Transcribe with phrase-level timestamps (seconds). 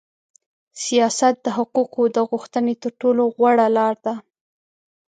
[0.83, 4.13] سیاست د حقوقو د غوښتنې تر ټولو غوړه لار ده.